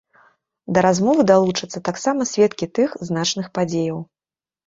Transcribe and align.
Да 0.75 0.79
размовы 0.85 1.25
далучацца 1.31 1.83
таксама 1.89 2.21
сведкі 2.31 2.67
тых 2.79 2.97
значных 3.09 3.51
падзеяў. 3.59 3.99